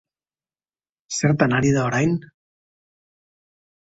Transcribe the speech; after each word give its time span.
Zertan 1.19 1.53
ari 1.57 1.73
da 1.75 1.83
orain? 1.89 2.15